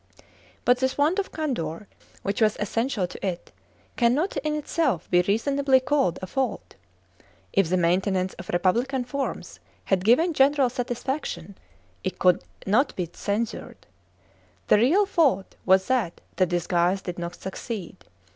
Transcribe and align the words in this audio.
But 0.65 0.79
this 0.79 0.97
want 0.97 1.19
of 1.19 1.31
candour, 1.31 1.85
which 2.23 2.41
was 2.41 2.57
essential 2.59 3.05
to 3.05 3.23
it, 3.23 3.51
cannot 3.97 4.35
in 4.37 4.55
itself 4.55 5.07
be 5.11 5.21
reasonably 5.21 5.79
called 5.79 6.17
a 6.23 6.25
fault. 6.25 6.73
If 7.53 7.69
the 7.69 7.77
maintenance 7.77 8.33
of 8.39 8.49
republican 8.49 9.03
forms 9.05 9.59
had 9.83 10.03
given 10.03 10.33
general 10.33 10.71
satisfaction, 10.71 11.55
it 12.03 12.17
could 12.17 12.43
not 12.65 12.95
be 12.95 13.11
censured. 13.13 13.85
The 14.69 14.77
real 14.79 15.05
fault 15.05 15.55
WHS 15.67 15.85
that 15.85 16.21
the 16.35 16.47
disguise 16.47 17.03
did 17.03 17.19
not 17.19 17.35
succeed. 17.35 17.97